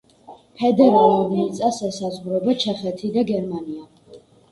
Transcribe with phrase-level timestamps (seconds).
[0.59, 4.19] ფედერალურ მიწას ესაზღვრება ჩეხეთი და გერმანია.